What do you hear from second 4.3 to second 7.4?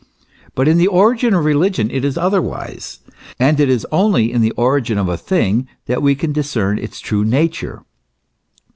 in the origin of a thing that we can discern its true